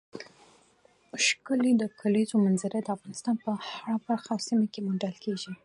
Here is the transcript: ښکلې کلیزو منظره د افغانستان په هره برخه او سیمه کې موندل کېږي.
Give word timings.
ښکلې 1.25 1.71
کلیزو 2.01 2.35
منظره 2.45 2.79
د 2.81 2.87
افغانستان 2.97 3.35
په 3.43 3.51
هره 3.69 3.97
برخه 4.07 4.29
او 4.33 4.39
سیمه 4.47 4.65
کې 4.73 4.79
موندل 4.85 5.15
کېږي. 5.23 5.51